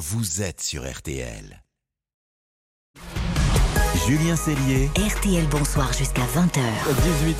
vous 0.00 0.40
êtes 0.40 0.62
sur 0.62 0.90
RTL. 0.90 1.62
Julien 4.06 4.34
Cellier. 4.34 4.88
RTL 4.96 5.44
Bonsoir 5.50 5.92
jusqu'à 5.92 6.22
20h. 6.22 6.60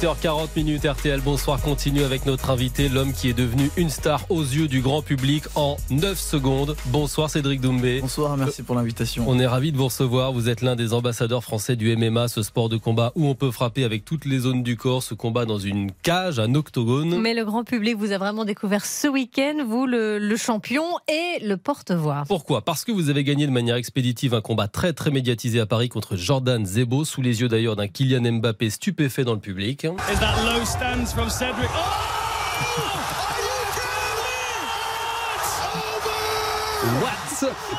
18h40 0.02 0.48
minutes 0.56 0.84
RTL 0.84 1.20
Bonsoir 1.20 1.60
continue 1.60 2.02
avec 2.02 2.26
notre 2.26 2.50
invité, 2.50 2.88
l'homme 2.88 3.12
qui 3.12 3.30
est 3.30 3.34
devenu 3.34 3.70
une 3.76 3.88
star 3.88 4.26
aux 4.28 4.42
yeux 4.42 4.68
du 4.68 4.80
grand 4.80 5.00
public 5.00 5.44
en 5.54 5.78
9 5.90 6.18
secondes. 6.18 6.76
Bonsoir 6.86 7.30
Cédric 7.30 7.60
Doumbé. 7.60 8.00
Bonsoir, 8.02 8.36
merci 8.36 8.62
pour 8.62 8.74
l'invitation. 8.74 9.24
On 9.26 9.38
est 9.38 9.46
ravi 9.46 9.72
de 9.72 9.78
vous 9.78 9.86
recevoir. 9.86 10.32
Vous 10.32 10.48
êtes 10.48 10.60
l'un 10.60 10.76
des 10.76 10.92
ambassadeurs 10.92 11.42
français 11.42 11.76
du 11.76 11.96
MMA, 11.96 12.28
ce 12.28 12.42
sport 12.42 12.68
de 12.68 12.76
combat 12.76 13.12
où 13.14 13.26
on 13.26 13.34
peut 13.34 13.50
frapper 13.50 13.84
avec 13.84 14.04
toutes 14.04 14.26
les 14.26 14.40
zones 14.40 14.62
du 14.62 14.76
corps, 14.76 15.02
ce 15.02 15.14
combat 15.14 15.46
dans 15.46 15.58
une 15.58 15.90
cage, 16.02 16.38
un 16.38 16.54
octogone. 16.54 17.20
Mais 17.20 17.34
le 17.34 17.44
grand 17.44 17.64
public 17.64 17.96
vous 17.96 18.12
a 18.12 18.18
vraiment 18.18 18.44
découvert 18.44 18.84
ce 18.84 19.08
week-end, 19.08 19.64
vous 19.66 19.86
le, 19.86 20.18
le 20.18 20.36
champion 20.36 20.84
et 21.08 21.42
le 21.44 21.56
porte-voix. 21.56 22.24
Pourquoi? 22.28 22.60
Parce 22.60 22.84
que 22.84 22.92
vous 22.92 23.08
avez 23.08 23.24
gagné 23.24 23.46
de 23.46 23.52
manière 23.52 23.76
expéditive 23.76 24.34
un 24.34 24.40
combat 24.42 24.68
très 24.68 24.92
très 24.92 25.10
médiatisé 25.10 25.58
à 25.58 25.66
Paris 25.66 25.88
contre 25.88 26.16
Jordan 26.16 26.49
Zebo, 26.64 27.04
sous 27.04 27.22
les 27.22 27.40
yeux 27.40 27.48
d'ailleurs 27.48 27.76
d'un 27.76 27.88
Kylian 27.88 28.32
Mbappé 28.32 28.70
stupéfait 28.70 29.24
dans 29.24 29.34
le 29.34 29.40
public. 29.40 29.86
What? 37.02 37.20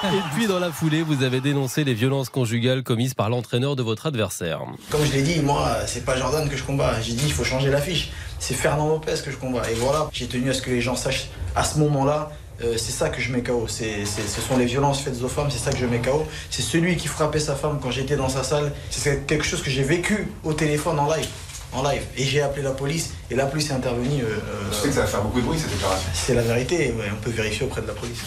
Et 0.04 0.22
puis 0.34 0.48
dans 0.48 0.60
la 0.60 0.72
foulée, 0.72 1.04
vous 1.04 1.24
avez 1.24 1.40
dénoncé 1.42 1.84
les 1.84 1.94
violences 1.94 2.30
conjugales 2.30 2.84
commises 2.84 3.14
par 3.14 3.30
l'entraîneur 3.30 3.76
de 3.76 3.84
votre 3.84 4.08
adversaire. 4.08 4.62
Comme 4.90 5.06
je 5.06 5.12
l'ai 5.12 5.22
dit, 5.22 5.40
moi, 5.40 5.78
c'est 5.86 6.06
pas 6.06 6.18
Jordan 6.18 6.50
que 6.50 6.58
je 6.58 6.64
combats. 6.64 7.00
J'ai 7.02 7.14
dit, 7.14 7.26
il 7.26 7.34
faut 7.34 7.44
changer 7.44 7.70
l'affiche. 7.70 8.12
C'est 8.40 8.54
Fernand 8.56 8.88
Lopez 8.88 9.16
que 9.24 9.32
je 9.32 9.38
combats. 9.38 9.70
Et 9.70 9.76
voilà, 9.76 10.10
j'ai 10.12 10.28
tenu 10.28 10.50
à 10.50 10.54
ce 10.54 10.62
que 10.62 10.72
les 10.72 10.82
gens 10.82 10.96
sachent 10.96 11.30
à 11.56 11.64
ce 11.64 11.78
moment-là. 11.80 12.32
Euh, 12.64 12.78
c'est 12.78 12.92
ça 12.92 13.10
que 13.10 13.22
je 13.22 13.32
mets 13.32 13.42
KO. 13.44 13.66
C'est, 13.68 14.06
c'est- 14.06 14.28
ce 14.28 14.42
sont 14.42 14.58
les 14.58 14.66
violences 14.66 15.02
faites 15.02 15.22
aux 15.24 15.28
femmes, 15.28 15.50
c'est 15.50 15.60
ça 15.60 15.72
que 15.72 15.78
je 15.78 15.86
mets 15.86 16.02
KO. 16.02 16.26
C'est 16.50 16.62
celui 16.62 16.96
qui 16.98 17.08
frappait 17.08 17.40
sa 17.40 17.56
femme 17.56 17.80
quand 17.82 17.92
j'étais 17.92 18.16
dans 18.16 18.30
sa 18.30 18.44
salle. 18.44 18.72
C'est 18.90 19.26
quelque 19.28 19.44
chose 19.46 19.62
que 19.62 19.70
j'ai 19.72 19.84
vécu 19.84 20.28
au 20.44 20.54
téléphone 20.54 21.00
en 21.00 21.14
live. 21.14 21.28
En 21.74 21.84
live. 21.84 22.02
Et 22.18 22.26
j'ai 22.26 22.42
appelé 22.42 22.64
la 22.64 22.72
police 22.72 23.14
et 23.30 23.36
la 23.36 23.46
police 23.46 23.70
est 23.70 23.74
intervenue. 23.74 24.22
euh, 24.24 24.26
euh, 24.26 24.72
Je 24.72 24.76
sais 24.76 24.88
que 24.90 24.94
ça 24.94 25.02
va 25.02 25.08
faire 25.08 25.22
beaucoup 25.24 25.40
de 25.40 25.46
bruit 25.46 25.58
cette 25.58 25.72
déclaration. 25.72 26.10
c'est 26.14 26.34
la 26.34 26.42
vérité. 26.42 26.92
ouais, 26.92 27.06
on 27.18 27.22
peut 27.24 27.32
vérifier 27.32 27.66
auprès 27.66 27.82
de 27.82 27.88
la 27.88 27.94
police. 27.94 28.22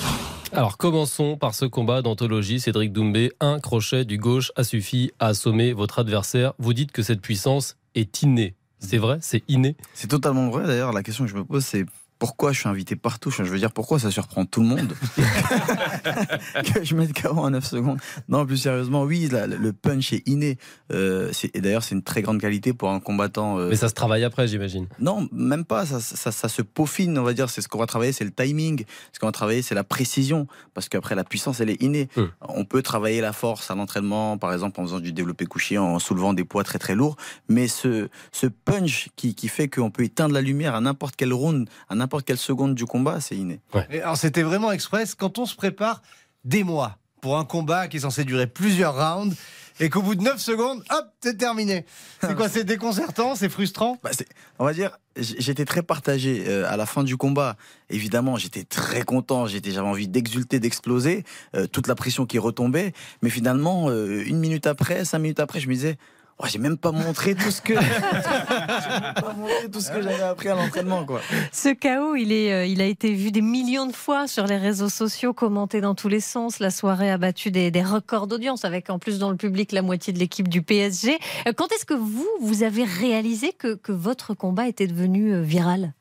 Alors 0.52 0.78
commençons 0.78 1.36
par 1.36 1.54
ce 1.54 1.64
combat 1.66 2.00
d'anthologie. 2.00 2.58
Cédric 2.60 2.92
Doumbé, 2.92 3.32
un 3.40 3.58
crochet 3.60 4.04
du 4.06 4.16
gauche 4.18 4.50
a 4.56 4.64
suffi 4.64 5.10
à 5.18 5.26
assommer 5.28 5.72
votre 5.74 5.98
adversaire. 5.98 6.54
Vous 6.58 6.72
dites 6.72 6.90
que 6.92 7.02
cette 7.02 7.20
puissance 7.20 7.76
est 7.94 8.22
innée. 8.22 8.54
C'est 8.78 8.98
vrai? 8.98 9.18
C'est 9.20 9.42
inné? 9.48 9.76
C'est 9.94 10.08
totalement 10.08 10.48
vrai 10.50 10.66
d'ailleurs. 10.66 10.92
La 10.92 11.02
question 11.02 11.24
que 11.24 11.30
je 11.30 11.36
me 11.36 11.44
pose, 11.44 11.64
c'est 11.64 11.84
pourquoi 12.18 12.52
je 12.52 12.60
suis 12.60 12.68
invité 12.68 12.96
partout 12.96 13.30
Je 13.30 13.42
veux 13.42 13.58
dire, 13.58 13.72
pourquoi 13.72 13.98
ça 13.98 14.10
surprend 14.10 14.44
tout 14.46 14.60
le 14.60 14.66
monde 14.68 14.94
que 16.74 16.84
je 16.84 16.94
mette 16.94 17.12
KO 17.20 17.30
en 17.36 17.50
9 17.50 17.64
secondes 17.64 17.98
Non, 18.28 18.46
plus 18.46 18.56
sérieusement, 18.56 19.02
oui, 19.02 19.28
la- 19.30 19.46
le 19.46 19.72
punch 19.72 20.12
est 20.12 20.26
inné. 20.26 20.58
Euh, 20.92 21.30
c'est- 21.32 21.54
et 21.54 21.60
d'ailleurs, 21.60 21.82
c'est 21.82 21.94
une 21.94 22.02
très 22.02 22.22
grande 22.22 22.40
qualité 22.40 22.72
pour 22.72 22.90
un 22.90 23.00
combattant. 23.00 23.58
euh, 23.58 23.68
Mais 23.68 23.76
ça 23.76 23.88
se 23.88 23.94
travaille 23.94 24.24
après, 24.24 24.46
j'imagine. 24.48 24.86
Non, 24.98 25.28
même 25.32 25.64
pas. 25.64 25.86
Ça, 25.86 26.00
ça, 26.00 26.32
ça 26.32 26.48
se 26.48 26.62
peaufine, 26.62 27.18
on 27.18 27.22
va 27.22 27.32
dire. 27.34 27.50
C'est 27.50 27.60
ce 27.60 27.68
qu'on 27.68 27.78
va 27.78 27.86
travailler, 27.86 28.12
c'est 28.12 28.24
le 28.24 28.30
timing. 28.32 28.84
Ce 29.12 29.18
qu'on 29.18 29.26
va 29.26 29.32
travailler, 29.32 29.62
c'est 29.62 29.74
la 29.74 29.84
précision. 29.84 30.46
Parce 30.72 30.88
qu'après, 30.88 31.14
la 31.14 31.24
puissance, 31.24 31.60
elle 31.60 31.70
est 31.70 31.82
innée. 31.82 32.08
Hum. 32.16 32.30
On 32.48 32.64
peut 32.64 32.82
travailler 32.82 33.20
la 33.20 33.32
force 33.32 33.70
à 33.70 33.74
l'entraînement, 33.74 34.38
par 34.38 34.52
exemple, 34.52 34.80
en 34.80 34.84
faisant 34.84 35.00
du 35.00 35.12
développé 35.12 35.46
couché, 35.46 35.78
en 35.78 35.98
soulevant 35.98 36.32
des 36.32 36.44
poids 36.44 36.64
très 36.64 36.78
très 36.78 36.94
lourds. 36.94 37.16
Mais 37.48 37.68
ce, 37.68 38.08
ce 38.32 38.46
punch 38.46 39.08
qui, 39.16 39.34
qui 39.34 39.48
fait 39.48 39.68
qu'on 39.68 39.90
peut 39.90 40.04
éteindre 40.04 40.34
la 40.34 40.40
lumière 40.40 40.74
à 40.74 40.80
n'importe 40.80 41.14
quel 41.16 41.32
round, 41.32 41.68
à 41.88 41.94
n'importe 42.04 42.26
quelle 42.26 42.38
seconde 42.38 42.74
du 42.74 42.84
combat, 42.84 43.20
c'est 43.20 43.36
inné. 43.36 43.60
Et 43.90 44.02
alors 44.02 44.18
c'était 44.18 44.42
vraiment 44.42 44.70
express 44.72 45.14
quand 45.14 45.38
on 45.38 45.46
se 45.46 45.56
prépare 45.56 46.02
des 46.44 46.62
mois 46.62 46.98
pour 47.22 47.38
un 47.38 47.46
combat 47.46 47.88
qui 47.88 47.96
est 47.96 48.00
censé 48.00 48.24
durer 48.24 48.46
plusieurs 48.46 48.94
rounds 48.94 49.34
et 49.80 49.88
qu'au 49.88 50.02
bout 50.02 50.14
de 50.14 50.22
9 50.22 50.38
secondes, 50.38 50.84
hop, 50.90 51.06
c'est 51.22 51.38
terminé. 51.38 51.86
C'est 52.20 52.36
quoi 52.36 52.48
C'est 52.48 52.64
déconcertant, 52.64 53.34
c'est 53.34 53.48
frustrant? 53.48 53.98
Bah, 54.04 54.10
on 54.58 54.64
va 54.64 54.74
dire, 54.74 54.98
j'étais 55.16 55.64
très 55.64 55.82
partagé 55.82 56.44
euh, 56.46 56.70
à 56.70 56.76
la 56.76 56.86
fin 56.86 57.02
du 57.02 57.16
combat. 57.16 57.56
Évidemment, 57.88 58.36
j'étais 58.36 58.64
très 58.64 59.02
content, 59.02 59.46
j'étais, 59.46 59.70
j'avais 59.70 59.88
envie 59.88 60.06
d'exulter, 60.06 60.60
d'exploser, 60.60 61.24
euh, 61.56 61.66
toute 61.66 61.88
la 61.88 61.94
pression 61.94 62.26
qui 62.26 62.38
retombait. 62.38 62.92
Mais 63.22 63.30
finalement, 63.30 63.88
euh, 63.88 64.22
une 64.26 64.38
minute 64.38 64.66
après, 64.66 65.04
cinq 65.06 65.20
minutes 65.20 65.40
après, 65.40 65.60
je 65.60 65.68
me 65.68 65.74
disais. 65.74 65.96
Oh, 66.38 66.46
j'ai 66.48 66.58
même 66.58 66.76
pas 66.76 66.90
montré 66.90 67.36
tout 67.36 67.52
ce 67.52 67.60
que 67.62 67.74
tout 69.72 69.80
ce 69.80 69.92
j'avais 70.02 70.20
appris 70.20 70.48
à 70.48 70.56
l'entraînement 70.56 71.04
quoi. 71.04 71.20
Ce 71.52 71.68
chaos, 71.68 72.16
il, 72.16 72.32
est, 72.32 72.52
euh, 72.52 72.66
il 72.66 72.80
a 72.80 72.86
été 72.86 73.14
vu 73.14 73.30
des 73.30 73.40
millions 73.40 73.86
de 73.86 73.94
fois 73.94 74.26
sur 74.26 74.44
les 74.46 74.56
réseaux 74.56 74.88
sociaux, 74.88 75.32
commenté 75.32 75.80
dans 75.80 75.94
tous 75.94 76.08
les 76.08 76.18
sens. 76.18 76.58
La 76.58 76.70
soirée 76.72 77.10
a 77.10 77.18
battu 77.18 77.52
des, 77.52 77.70
des 77.70 77.84
records 77.84 78.26
d'audience, 78.26 78.64
avec 78.64 78.90
en 78.90 78.98
plus 78.98 79.20
dans 79.20 79.30
le 79.30 79.36
public 79.36 79.70
la 79.70 79.82
moitié 79.82 80.12
de 80.12 80.18
l'équipe 80.18 80.48
du 80.48 80.60
PSG. 80.60 81.18
Euh, 81.46 81.52
Quand 81.56 81.70
est-ce 81.72 81.84
que 81.84 81.94
vous, 81.94 82.26
vous 82.40 82.64
avez 82.64 82.82
réalisé 82.82 83.52
que, 83.52 83.74
que 83.74 83.92
votre 83.92 84.34
combat 84.34 84.66
était 84.66 84.88
devenu 84.88 85.32
euh, 85.34 85.42
viral? 85.42 85.92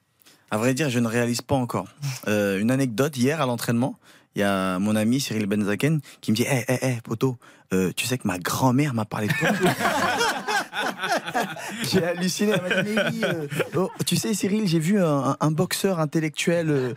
À 0.49 0.57
vrai 0.57 0.73
dire, 0.73 0.89
je 0.89 0.99
ne 0.99 1.07
réalise 1.07 1.41
pas 1.41 1.55
encore. 1.55 1.87
Euh, 2.27 2.59
une 2.59 2.71
anecdote 2.71 3.15
hier 3.17 3.39
à 3.39 3.45
l'entraînement, 3.45 3.95
il 4.35 4.39
y 4.39 4.43
a 4.43 4.79
mon 4.79 4.95
ami 4.95 5.19
Cyril 5.19 5.45
Benzaken 5.45 6.01
qui 6.21 6.31
me 6.31 6.35
dit 6.35 6.45
"Eh 6.49 6.63
hé 6.67 6.79
hé 6.81 6.97
poto, 7.03 7.37
euh, 7.73 7.91
tu 7.95 8.05
sais 8.07 8.17
que 8.17 8.27
ma 8.27 8.39
grand-mère 8.39 8.93
m'a 8.93 9.05
parlé 9.05 9.27
de 9.27 9.33
toi." 9.33 9.49
j'ai 11.91 12.03
halluciné. 12.03 12.53
Mais 12.67 12.81
oui, 12.81 13.21
euh, 13.23 13.47
oh, 13.75 13.91
tu 14.05 14.15
sais, 14.15 14.33
Cyril, 14.33 14.67
j'ai 14.67 14.79
vu 14.79 15.01
un, 15.01 15.35
un 15.39 15.51
boxeur 15.51 15.99
intellectuel 15.99 16.69
euh, 16.69 16.93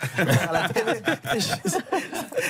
à 0.49 0.53
la 0.53 0.69
télé. 0.69 1.01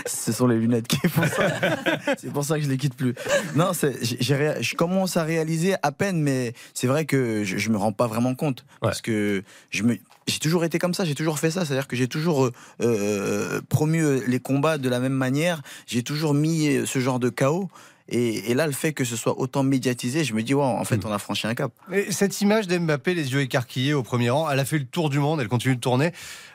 Ce 0.06 0.32
sont 0.32 0.46
les 0.46 0.56
lunettes 0.58 0.88
qui 0.88 1.08
font 1.08 1.26
ça. 1.26 1.48
C'est 2.18 2.32
pour 2.32 2.44
ça 2.44 2.56
que 2.56 2.64
je 2.64 2.68
les 2.68 2.76
quitte 2.76 2.96
plus. 2.96 3.14
Non, 3.54 3.72
je 3.72 4.74
commence 4.74 5.16
à 5.16 5.24
réaliser 5.24 5.74
à 5.82 5.92
peine, 5.92 6.20
mais 6.20 6.54
c'est 6.74 6.86
vrai 6.86 7.04
que 7.04 7.44
je, 7.44 7.56
je 7.56 7.70
me 7.70 7.76
rends 7.76 7.92
pas 7.92 8.06
vraiment 8.06 8.34
compte 8.34 8.64
parce 8.80 9.00
que 9.00 9.42
je 9.70 9.82
me 9.82 9.98
j'ai 10.26 10.38
toujours 10.40 10.64
été 10.64 10.78
comme 10.78 10.94
ça, 10.94 11.04
j'ai 11.04 11.14
toujours 11.14 11.38
fait 11.38 11.50
ça, 11.50 11.64
c'est-à-dire 11.64 11.86
que 11.86 11.96
j'ai 11.96 12.08
toujours 12.08 12.46
euh, 12.46 12.52
euh, 12.80 13.60
promu 13.68 14.20
les 14.26 14.40
combats 14.40 14.76
de 14.76 14.88
la 14.88 14.98
même 14.98 15.12
manière, 15.12 15.62
j'ai 15.86 16.02
toujours 16.02 16.34
mis 16.34 16.84
ce 16.84 16.98
genre 16.98 17.20
de 17.20 17.28
chaos. 17.28 17.68
Et, 18.08 18.50
et 18.50 18.54
là, 18.54 18.66
le 18.66 18.72
fait 18.72 18.92
que 18.92 19.04
ce 19.04 19.16
soit 19.16 19.38
autant 19.38 19.62
médiatisé, 19.62 20.24
je 20.24 20.34
me 20.34 20.42
dis, 20.42 20.54
wow, 20.54 20.62
en 20.62 20.84
fait, 20.84 21.04
on 21.04 21.12
a 21.12 21.18
franchi 21.18 21.46
un 21.46 21.54
cap. 21.54 21.72
Et 21.92 22.12
cette 22.12 22.40
image 22.40 22.66
d'Mbappé, 22.68 23.14
les 23.14 23.32
yeux 23.32 23.40
écarquillés 23.40 23.94
au 23.94 24.02
premier 24.02 24.30
rang, 24.30 24.48
elle 24.50 24.60
a 24.60 24.64
fait 24.64 24.78
le 24.78 24.86
tour 24.86 25.10
du 25.10 25.18
monde, 25.18 25.40
elle 25.40 25.48
continue 25.48 25.76
de 25.76 25.80
tourner. 25.80 26.12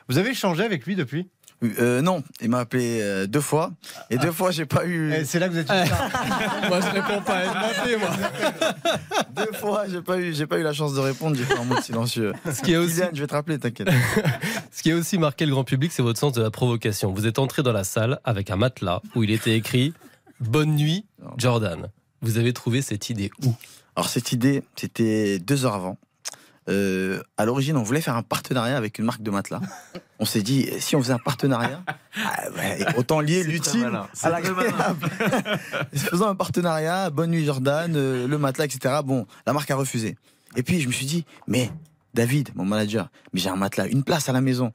Vous 0.08 0.18
avez 0.18 0.30
échangé 0.30 0.64
avec 0.64 0.86
lui 0.86 0.96
depuis? 0.96 1.28
Euh, 1.78 2.02
non, 2.02 2.24
il 2.40 2.48
m'a 2.48 2.58
appelé 2.58 2.98
euh, 3.00 3.26
deux 3.26 3.40
fois, 3.40 3.70
et 4.10 4.18
deux 4.18 4.32
fois, 4.32 4.50
j'ai 4.50 4.66
pas 4.66 4.84
eu. 4.84 5.12
Eh, 5.12 5.24
C'est 5.24 5.38
là 5.38 5.46
que 5.46 5.52
vous 5.52 5.60
êtes 5.60 5.70
une 5.70 5.86
star. 5.86 6.10
Moi, 6.68 6.80
je 6.80 6.86
réponds 6.88 7.22
pas 7.22 7.36
à 7.36 7.44
Mbappé, 7.44 7.96
moi. 7.98 8.10
Deux 9.36 9.52
fois, 9.52 9.84
j'ai 9.88 10.02
pas 10.02 10.18
eu, 10.18 10.34
j'ai 10.34 10.46
pas 10.46 10.58
eu 10.58 10.62
la 10.62 10.72
chance 10.72 10.94
de 10.94 11.00
répondre, 11.00 11.36
j'ai 11.36 11.44
fait 11.44 11.56
un 11.56 11.64
mot 11.64 11.80
silencieux. 11.80 12.32
Ce 12.52 12.62
qui 12.62 12.72
est 12.72 12.76
aussi, 12.76 12.96
Kylian, 12.96 13.10
je 13.12 13.20
vais 13.20 13.26
te 13.26 13.34
rappeler, 13.34 13.58
t'inquiète. 13.58 13.88
ce 14.72 14.82
qui 14.82 14.90
a 14.90 14.96
aussi 14.96 15.18
marqué 15.18 15.46
le 15.46 15.52
grand 15.52 15.64
public, 15.64 15.92
c'est 15.92 16.02
votre 16.02 16.18
sens 16.18 16.32
de 16.32 16.42
la 16.42 16.50
provocation. 16.50 17.12
Vous 17.12 17.26
êtes 17.26 17.38
entré 17.38 17.62
dans 17.62 17.72
la 17.72 17.84
salle 17.84 18.18
avec 18.24 18.50
un 18.50 18.56
matelas 18.56 19.00
où 19.14 19.22
il 19.22 19.30
était 19.30 19.54
écrit 19.56 19.94
Bonne 20.42 20.74
nuit, 20.74 21.06
Jordan. 21.36 21.88
Vous 22.20 22.36
avez 22.36 22.52
trouvé 22.52 22.82
cette 22.82 23.10
idée 23.10 23.30
où 23.44 23.54
Alors 23.94 24.08
cette 24.08 24.32
idée, 24.32 24.64
c'était 24.76 25.38
deux 25.38 25.64
heures 25.64 25.74
avant. 25.74 25.98
Euh, 26.68 27.22
à 27.36 27.44
l'origine, 27.44 27.76
on 27.76 27.82
voulait 27.82 28.00
faire 28.00 28.16
un 28.16 28.22
partenariat 28.22 28.76
avec 28.76 28.98
une 28.98 29.04
marque 29.04 29.22
de 29.22 29.30
matelas. 29.30 29.60
On 30.18 30.24
s'est 30.24 30.42
dit, 30.42 30.68
si 30.78 30.94
on 30.94 31.02
faisait 31.02 31.12
un 31.12 31.18
partenariat, 31.18 31.82
ah 32.24 32.50
ouais, 32.56 32.86
autant 32.96 33.18
lier 33.18 33.42
l'utile 33.42 33.90
à 34.22 34.30
l'agréable. 34.30 35.10
Faisons 35.92 36.28
un 36.28 36.36
partenariat, 36.36 37.10
Bonne 37.10 37.32
Nuit 37.32 37.44
Jordan, 37.44 37.92
euh, 37.96 38.28
le 38.28 38.38
matelas, 38.38 38.66
etc. 38.66 39.00
Bon, 39.04 39.26
la 39.46 39.52
marque 39.52 39.72
a 39.72 39.74
refusé. 39.74 40.16
Et 40.54 40.62
puis 40.62 40.80
je 40.80 40.86
me 40.86 40.92
suis 40.92 41.06
dit, 41.06 41.24
mais 41.48 41.72
David, 42.14 42.50
mon 42.54 42.64
manager, 42.64 43.08
mais 43.32 43.40
j'ai 43.40 43.48
un 43.48 43.56
matelas, 43.56 43.86
une 43.88 44.02
place 44.02 44.28
à 44.28 44.32
la 44.32 44.40
maison. 44.40 44.72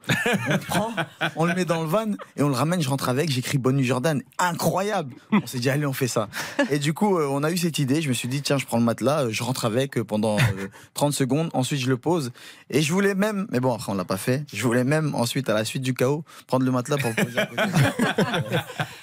On 0.48 0.52
le 0.52 0.58
prend, 0.58 0.90
on 1.36 1.44
le 1.44 1.54
met 1.54 1.64
dans 1.64 1.82
le 1.82 1.88
van 1.88 2.12
et 2.36 2.42
on 2.42 2.48
le 2.48 2.54
ramène, 2.54 2.82
je 2.82 2.88
rentre 2.88 3.08
avec, 3.08 3.30
j'écris 3.30 3.58
Bonne 3.58 3.76
Nuit 3.76 3.84
Jordan. 3.84 4.22
Incroyable 4.38 5.14
On 5.30 5.46
s'est 5.46 5.58
dit, 5.58 5.70
allez, 5.70 5.86
on 5.86 5.92
fait 5.92 6.08
ça. 6.08 6.28
Et 6.70 6.78
du 6.78 6.94
coup, 6.94 7.16
euh, 7.16 7.28
on 7.30 7.44
a 7.44 7.50
eu 7.52 7.56
cette 7.56 7.78
idée, 7.78 8.02
je 8.02 8.08
me 8.08 8.14
suis 8.14 8.28
dit, 8.28 8.42
tiens, 8.42 8.58
je 8.58 8.66
prends 8.66 8.78
le 8.78 8.84
matelas, 8.84 9.24
euh, 9.24 9.30
je 9.30 9.42
rentre 9.42 9.64
avec 9.64 9.98
euh, 9.98 10.04
pendant 10.04 10.36
euh, 10.36 10.68
30 10.94 11.12
secondes, 11.12 11.50
ensuite 11.52 11.80
je 11.80 11.88
le 11.88 11.96
pose. 11.96 12.32
Et 12.70 12.82
je 12.82 12.92
voulais 12.92 13.14
même, 13.14 13.46
mais 13.50 13.60
bon, 13.60 13.72
après 13.72 13.92
on 13.92 13.94
l'a 13.94 14.04
pas 14.04 14.16
fait, 14.16 14.44
je 14.52 14.62
voulais 14.64 14.84
même 14.84 15.14
ensuite, 15.14 15.48
à 15.48 15.54
la 15.54 15.64
suite 15.64 15.82
du 15.82 15.94
chaos, 15.94 16.24
prendre 16.46 16.64
le 16.64 16.72
matelas 16.72 16.96
pour 16.96 17.10
le 17.16 17.24
poser 17.24 17.38
à 17.38 17.46
côté. 17.46 17.62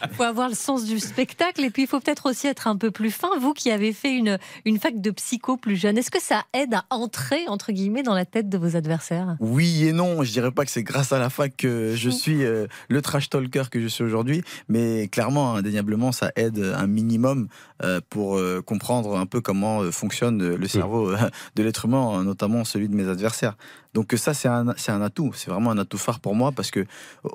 Il 0.03 0.09
faut 0.13 0.23
avoir 0.23 0.49
le 0.49 0.55
sens 0.55 0.83
du 0.83 0.99
spectacle 0.99 1.63
et 1.63 1.69
puis 1.69 1.83
il 1.83 1.87
faut 1.87 1.99
peut-être 1.99 2.29
aussi 2.29 2.47
être 2.47 2.67
un 2.67 2.75
peu 2.75 2.91
plus 2.91 3.11
fin. 3.11 3.29
Vous 3.39 3.53
qui 3.53 3.71
avez 3.71 3.93
fait 3.93 4.13
une, 4.13 4.37
une 4.65 4.79
fac 4.79 4.99
de 4.99 5.11
psycho 5.11 5.57
plus 5.57 5.77
jeune, 5.77 5.97
est-ce 5.97 6.11
que 6.11 6.21
ça 6.21 6.43
aide 6.53 6.73
à 6.73 6.85
entrer, 6.89 7.47
entre 7.47 7.71
guillemets, 7.71 8.03
dans 8.03 8.13
la 8.13 8.24
tête 8.25 8.49
de 8.49 8.57
vos 8.57 8.75
adversaires 8.75 9.37
Oui 9.39 9.85
et 9.87 9.91
non, 9.93 10.23
je 10.23 10.31
dirais 10.31 10.51
pas 10.51 10.65
que 10.65 10.71
c'est 10.71 10.83
grâce 10.83 11.11
à 11.11 11.19
la 11.19 11.29
fac 11.29 11.55
que 11.55 11.93
je 11.95 12.09
suis 12.21 12.43
euh, 12.43 12.67
le 12.89 13.01
trash 13.01 13.29
talker 13.29 13.63
que 13.71 13.79
je 13.79 13.87
suis 13.87 14.03
aujourd'hui, 14.03 14.43
mais 14.69 15.07
clairement, 15.07 15.55
indéniablement, 15.55 16.11
ça 16.11 16.31
aide 16.35 16.59
un 16.59 16.87
minimum 16.87 17.47
euh, 17.83 17.99
pour 18.09 18.37
euh, 18.37 18.61
comprendre 18.61 19.17
un 19.17 19.25
peu 19.25 19.41
comment 19.41 19.81
euh, 19.81 19.91
fonctionne 19.91 20.55
le 20.55 20.67
cerveau 20.67 21.11
euh, 21.11 21.17
de 21.55 21.63
l'être 21.63 21.85
humain, 21.85 22.23
notamment 22.23 22.63
celui 22.63 22.89
de 22.89 22.95
mes 22.95 23.07
adversaires. 23.07 23.57
Donc 23.93 24.13
ça, 24.17 24.33
c'est 24.33 24.47
un, 24.47 24.73
c'est 24.77 24.91
un 24.91 25.01
atout. 25.01 25.31
C'est 25.33 25.49
vraiment 25.49 25.71
un 25.71 25.77
atout 25.77 25.97
phare 25.97 26.19
pour 26.19 26.35
moi 26.35 26.51
parce 26.51 26.71
que 26.71 26.85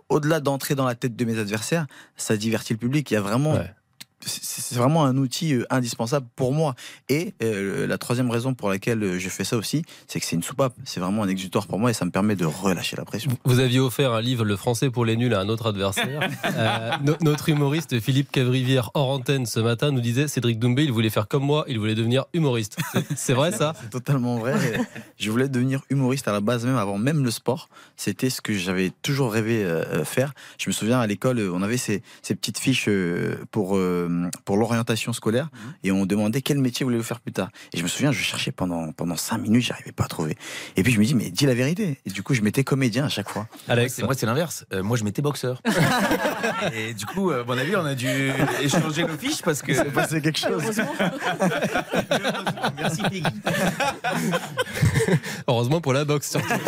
au-delà 0.09 0.41
d'entrer 0.41 0.75
dans 0.75 0.85
la 0.85 0.95
tête 0.95 1.17
de 1.17 1.25
mes 1.25 1.39
adversaires, 1.39 1.87
ça 2.17 2.37
divertit 2.37 2.75
le 2.75 2.79
public. 2.79 3.11
Il 3.11 3.15
y 3.15 3.17
a 3.17 3.23
vraiment 3.23 3.55
Ouais. 3.55 3.71
C'est 4.25 4.77
vraiment 4.77 5.05
un 5.05 5.17
outil 5.17 5.55
euh, 5.55 5.65
indispensable 5.71 6.27
pour 6.37 6.53
moi. 6.53 6.75
Et 7.09 7.35
euh, 7.43 7.87
la 7.87 7.99
troisième 7.99 8.31
raison 8.31 8.55
pour 8.55 8.69
laquelle 8.69 9.03
euh, 9.03 9.19
je 9.19 9.29
fais 9.29 9.45
ça 9.45 9.57
aussi, 9.57 9.83
c'est 10.07 10.21
que 10.21 10.27
c'est 10.27 10.37
une 10.37 10.43
soupape. 10.43 10.75
C'est 10.85 11.01
vraiment 11.01 11.23
un 11.23 11.29
exutoire 11.29 11.67
pour 11.67 11.79
moi 11.79 11.91
et 11.91 11.95
ça 11.95 12.05
me 12.05 12.11
permet 12.11 12.37
de 12.37 12.45
relâcher 12.45 12.97
la 12.97 13.05
pression. 13.05 13.31
Vous 13.45 13.59
aviez 13.61 13.81
offert 13.81 14.13
un 14.13 14.21
livre, 14.21 14.45
Le 14.45 14.57
français 14.57 14.91
pour 14.91 15.05
les 15.05 15.17
nuls, 15.17 15.35
à 15.35 15.41
un 15.41 15.49
autre 15.49 15.67
adversaire. 15.69 16.21
Euh, 16.57 16.91
no- 17.05 17.17
notre 17.23 17.49
humoriste 17.49 18.01
Philippe 18.01 18.31
Cavrivière, 18.33 18.91
hors 18.95 19.11
antenne 19.11 19.47
ce 19.47 19.61
matin, 19.61 19.93
nous 19.93 20.01
disait 20.01 20.27
Cédric 20.29 20.59
Doumbé, 20.59 20.85
il 20.85 20.93
voulait 20.93 21.11
faire 21.11 21.29
comme 21.29 21.45
moi, 21.45 21.65
il 21.69 21.79
voulait 21.79 21.95
devenir 21.95 22.25
humoriste. 22.35 22.77
C'est- 23.17 23.33
vrai 23.35 23.53
ça? 23.53 23.73
C'est 23.81 23.89
totalement 23.91 24.39
vrai. 24.39 24.55
je 25.19 25.31
voulais 25.31 25.49
devenir 25.49 25.83
humoriste 25.91 26.27
à 26.29 26.33
la 26.33 26.41
base, 26.41 26.65
même 26.67 26.77
avant 26.77 26.99
même 26.99 27.23
le 27.25 27.31
sport. 27.31 27.69
C'était 27.97 28.31
ce 28.31 28.41
que 28.41 28.53
j'avais 28.53 28.91
toujours 29.03 29.33
rêvé 29.33 29.65
euh, 29.65 30.05
faire. 30.05 30.33
Je 30.59 30.69
me 30.69 30.73
souviens 30.73 31.01
à 31.01 31.07
l'école, 31.07 31.41
on 31.53 31.63
avait 31.63 31.77
ces, 31.77 32.03
ces 32.23 32.35
petites 32.35 32.59
fiches 32.59 32.89
pour, 33.51 33.77
euh, 33.77 34.09
pour 34.45 34.57
l'orientation 34.57 35.13
scolaire 35.13 35.49
et 35.85 35.93
on 35.93 36.07
demandait 36.07 36.43
quel 36.43 36.59
métier 36.59 36.85
voulez-vous 36.85 37.03
faire 37.03 37.21
plus 37.21 37.33
tard. 37.33 37.49
Et 37.73 37.79
je 37.79 37.83
me 37.83 37.89
souviens, 37.89 38.13
je 38.13 38.23
cherchais 38.23 38.53
pendant, 38.53 38.93
pendant 38.93 39.17
cinq 39.17 39.39
minutes, 39.39 39.63
j'arrivais 39.65 39.93
pas 39.93 40.05
à 40.05 40.09
trouver. 40.09 40.37
Et 40.77 40.83
puis 40.83 40.93
je 40.93 40.99
me 40.99 41.05
dis, 41.05 41.15
mais 41.15 41.31
dis 41.31 41.47
la 41.47 41.55
vérité. 41.55 41.99
Et 42.07 42.11
du 42.11 42.23
coup, 42.23 42.35
je 42.35 42.43
m'étais 42.43 42.65
comédien 42.65 43.05
à 43.05 43.09
chaque 43.09 43.29
fois. 43.29 43.47
Alex 43.69 43.95
C'est- 43.95 44.03
Moi, 44.05 44.15
c'est 44.15 44.27
l'inverse. 44.27 44.65
Euh, 44.73 44.83
moi, 44.83 44.97
je 44.97 45.05
m'étais 45.05 45.23
boxeur. 45.23 45.61
Et 46.75 46.95
du 46.95 47.07
coup, 47.07 47.31
euh, 47.31 47.43
à 47.43 47.45
mon 47.45 47.57
avis, 47.57 47.75
on 47.77 47.85
a 47.85 47.95
dû 47.95 48.07
échanger 48.63 49.03
nos 49.05 49.17
fiches 49.17 49.43
parce 49.43 49.63
que. 49.63 49.75
C'est 49.75 49.85
passé 49.93 50.21
quelque 50.21 50.39
chose. 50.39 50.63
Merci, 52.77 53.03
Peggy. 53.03 53.23
Heureusement 55.49 55.81
pour 55.81 55.93
la 55.93 56.05
boxe, 56.05 56.31
surtout. 56.31 56.49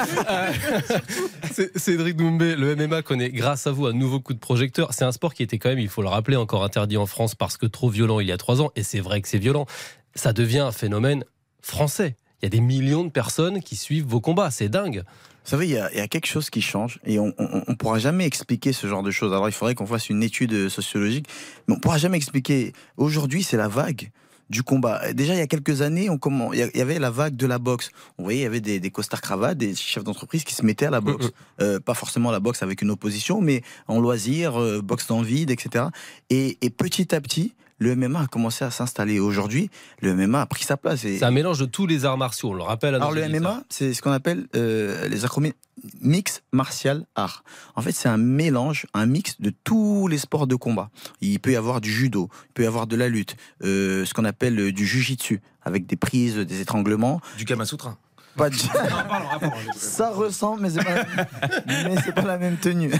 Cédric 1.76 2.16
Doumbé, 2.16 2.56
le 2.56 2.74
MMA 2.76 3.02
connaît 3.02 3.30
grâce 3.30 3.66
à 3.66 3.72
vous 3.72 3.86
un 3.86 3.92
nouveau 3.92 4.20
coup 4.20 4.34
de 4.34 4.38
projecteur. 4.38 4.92
C'est 4.92 5.04
un 5.04 5.12
sport 5.12 5.34
qui 5.34 5.42
était 5.42 5.58
quand 5.58 5.68
même, 5.68 5.78
il 5.78 5.88
faut 5.88 6.02
le 6.02 6.08
rappeler, 6.08 6.36
encore 6.36 6.64
interdit 6.64 6.96
en 6.96 7.06
France 7.06 7.34
parce 7.34 7.56
que 7.56 7.66
trop 7.66 7.88
violent 7.88 8.20
il 8.20 8.28
y 8.28 8.32
a 8.32 8.36
trois 8.36 8.62
ans. 8.62 8.70
Et 8.76 8.82
c'est 8.82 9.00
vrai 9.00 9.20
que 9.20 9.28
c'est 9.28 9.38
violent. 9.38 9.66
Ça 10.14 10.32
devient 10.32 10.60
un 10.60 10.72
phénomène 10.72 11.24
français. 11.60 12.16
Il 12.40 12.46
y 12.46 12.48
a 12.48 12.50
des 12.50 12.60
millions 12.60 13.04
de 13.04 13.10
personnes 13.10 13.62
qui 13.62 13.76
suivent 13.76 14.06
vos 14.06 14.20
combats. 14.20 14.50
C'est 14.50 14.68
dingue. 14.68 15.04
Vous 15.44 15.50
savez, 15.50 15.66
il 15.66 15.72
y, 15.72 15.78
a, 15.78 15.90
il 15.92 15.98
y 15.98 16.00
a 16.00 16.08
quelque 16.08 16.26
chose 16.26 16.50
qui 16.50 16.62
change 16.62 17.00
et 17.04 17.18
on 17.18 17.34
ne 17.38 17.74
pourra 17.74 17.98
jamais 17.98 18.26
expliquer 18.26 18.72
ce 18.72 18.86
genre 18.86 19.02
de 19.02 19.10
choses. 19.10 19.32
Alors, 19.32 19.48
il 19.48 19.52
faudrait 19.52 19.74
qu'on 19.74 19.86
fasse 19.86 20.08
une 20.08 20.22
étude 20.22 20.68
sociologique, 20.68 21.26
mais 21.66 21.74
on 21.74 21.80
pourra 21.80 21.98
jamais 21.98 22.16
expliquer. 22.16 22.72
Aujourd'hui, 22.96 23.42
c'est 23.42 23.56
la 23.56 23.68
vague 23.68 24.10
du 24.52 24.62
combat. 24.62 25.12
Déjà, 25.14 25.34
il 25.34 25.38
y 25.38 25.42
a 25.42 25.46
quelques 25.46 25.80
années, 25.80 26.10
on 26.10 26.18
comment, 26.18 26.52
il 26.52 26.70
y 26.74 26.80
avait 26.80 26.98
la 26.98 27.10
vague 27.10 27.34
de 27.34 27.46
la 27.46 27.58
boxe. 27.58 27.90
Vous 28.18 28.24
voyez, 28.24 28.40
il 28.40 28.42
y 28.42 28.46
avait 28.46 28.60
des, 28.60 28.78
des 28.78 28.90
costards 28.90 29.22
cravates, 29.22 29.56
des 29.56 29.74
chefs 29.74 30.04
d'entreprise 30.04 30.44
qui 30.44 30.54
se 30.54 30.64
mettaient 30.64 30.86
à 30.86 30.90
la 30.90 31.00
boxe. 31.00 31.30
Euh, 31.60 31.80
pas 31.80 31.94
forcément 31.94 32.30
la 32.30 32.38
boxe 32.38 32.62
avec 32.62 32.82
une 32.82 32.90
opposition, 32.90 33.40
mais 33.40 33.62
en 33.88 33.98
loisir, 33.98 34.60
euh, 34.60 34.82
boxe 34.82 35.06
dans 35.06 35.20
le 35.20 35.26
vide, 35.26 35.50
etc. 35.50 35.86
Et, 36.28 36.58
et 36.60 36.70
petit 36.70 37.14
à 37.14 37.20
petit, 37.20 37.54
le 37.82 37.96
MMA 37.96 38.20
a 38.20 38.26
commencé 38.26 38.64
à 38.64 38.70
s'installer. 38.70 39.18
Aujourd'hui, 39.20 39.70
le 40.00 40.14
MMA 40.14 40.40
a 40.40 40.46
pris 40.46 40.64
sa 40.64 40.76
place. 40.76 41.04
Et, 41.04 41.18
C'est 41.18 41.24
un 41.24 41.30
mélange 41.30 41.58
de 41.58 41.66
tous 41.66 41.86
les 41.86 42.04
arts 42.04 42.16
martiaux. 42.16 42.50
On 42.50 42.54
le 42.54 42.62
rappelle 42.62 42.94
à 42.94 42.98
alors 42.98 43.12
le. 43.12 43.28
MMA, 43.28 43.64
c'est 43.68 43.92
ce 43.92 44.00
qu'on 44.00 44.12
appelle 44.12 44.46
euh, 44.56 45.08
les 45.08 45.24
acronymes 45.24 45.52
mix 46.00 46.42
martial 46.52 47.06
art. 47.14 47.44
En 47.74 47.82
fait, 47.82 47.92
c'est 47.92 48.08
un 48.08 48.16
mélange, 48.16 48.86
un 48.94 49.06
mix 49.06 49.40
de 49.40 49.52
tous 49.64 50.06
les 50.06 50.18
sports 50.18 50.46
de 50.46 50.54
combat. 50.54 50.90
Il 51.20 51.40
peut 51.40 51.52
y 51.52 51.56
avoir 51.56 51.80
du 51.80 51.90
judo, 51.90 52.28
il 52.50 52.52
peut 52.54 52.62
y 52.62 52.66
avoir 52.66 52.86
de 52.86 52.96
la 52.96 53.08
lutte, 53.08 53.36
euh, 53.64 54.04
ce 54.04 54.14
qu'on 54.14 54.24
appelle 54.24 54.58
euh, 54.58 54.72
du 54.72 54.86
jujitsu 54.86 55.40
avec 55.62 55.86
des 55.86 55.96
prises, 55.96 56.36
des 56.36 56.60
étranglements. 56.60 57.20
Du 57.38 57.44
Kamasutra. 57.44 57.96
Pas 58.36 58.48
de... 58.50 58.56
Ça 59.76 60.10
ressemble, 60.10 60.62
mais 60.62 60.70
c'est 60.70 60.84
pas, 60.84 61.04
mais 61.66 61.96
c'est 62.04 62.14
pas 62.14 62.22
la 62.22 62.38
même 62.38 62.56
tenue. 62.56 62.90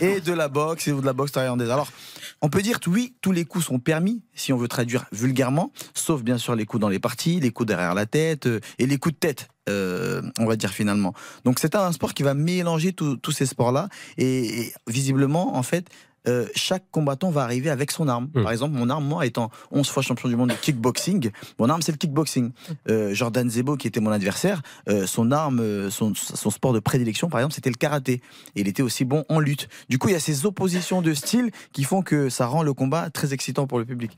et 0.00 0.20
de 0.20 0.32
la 0.32 0.48
boxe 0.48 0.88
et 0.88 0.92
de 0.92 1.00
la 1.04 1.12
boxe 1.12 1.32
thaïlandaise. 1.32 1.70
Alors, 1.70 1.88
on 2.42 2.48
peut 2.48 2.62
dire 2.62 2.80
que 2.80 2.90
oui, 2.90 3.14
tous 3.20 3.32
les 3.32 3.44
coups 3.44 3.66
sont 3.66 3.78
permis, 3.78 4.22
si 4.34 4.52
on 4.52 4.56
veut 4.56 4.68
traduire 4.68 5.06
vulgairement, 5.12 5.72
sauf 5.94 6.22
bien 6.22 6.38
sûr 6.38 6.54
les 6.54 6.64
coups 6.66 6.80
dans 6.80 6.88
les 6.88 6.98
parties, 6.98 7.40
les 7.40 7.50
coups 7.50 7.66
derrière 7.68 7.94
la 7.94 8.06
tête 8.06 8.46
euh, 8.46 8.60
et 8.78 8.86
les 8.86 8.98
coups 8.98 9.14
de 9.14 9.18
tête. 9.18 9.48
euh, 9.68 10.22
on 10.38 10.46
va 10.46 10.56
dire 10.56 10.70
finalement. 10.70 11.12
Donc 11.44 11.58
c'est 11.58 11.74
un 11.74 11.90
sport 11.92 12.14
qui 12.14 12.22
va 12.22 12.34
mélanger 12.34 12.92
tous 12.92 13.16
tous 13.16 13.32
ces 13.32 13.46
sports-là 13.46 13.88
et, 14.16 14.60
et 14.60 14.72
visiblement 14.86 15.56
en 15.56 15.62
fait 15.62 15.88
euh, 16.28 16.46
chaque 16.54 16.84
combattant 16.90 17.30
va 17.30 17.42
arriver 17.42 17.70
avec 17.70 17.90
son 17.90 18.08
arme. 18.08 18.28
Mm. 18.34 18.42
Par 18.42 18.52
exemple, 18.52 18.74
mon 18.74 18.90
arme, 18.90 19.04
moi, 19.04 19.26
étant 19.26 19.50
11 19.70 19.88
fois 19.88 20.02
champion 20.02 20.28
du 20.28 20.36
monde 20.36 20.50
de 20.50 20.54
kickboxing, 20.54 21.30
mon 21.58 21.68
arme, 21.68 21.82
c'est 21.82 21.92
le 21.92 21.98
kickboxing. 21.98 22.52
Euh, 22.88 23.14
Jordan 23.14 23.48
Zebo, 23.48 23.76
qui 23.76 23.86
était 23.86 24.00
mon 24.00 24.10
adversaire, 24.10 24.62
euh, 24.88 25.06
son 25.06 25.30
arme, 25.32 25.90
son, 25.90 26.14
son 26.14 26.50
sport 26.50 26.72
de 26.72 26.80
prédilection, 26.80 27.28
par 27.28 27.40
exemple, 27.40 27.54
c'était 27.54 27.70
le 27.70 27.76
karaté. 27.76 28.20
Et 28.54 28.60
il 28.60 28.68
était 28.68 28.82
aussi 28.82 29.04
bon 29.04 29.24
en 29.28 29.40
lutte. 29.40 29.68
Du 29.88 29.98
coup, 29.98 30.08
il 30.08 30.12
y 30.12 30.16
a 30.16 30.20
ces 30.20 30.46
oppositions 30.46 31.02
de 31.02 31.14
style 31.14 31.50
qui 31.72 31.84
font 31.84 32.02
que 32.02 32.28
ça 32.28 32.46
rend 32.46 32.62
le 32.62 32.72
combat 32.72 33.10
très 33.10 33.32
excitant 33.32 33.66
pour 33.66 33.78
le 33.78 33.84
public. 33.84 34.16